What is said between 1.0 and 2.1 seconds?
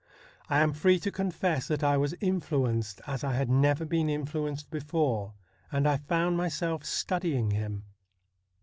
confess that I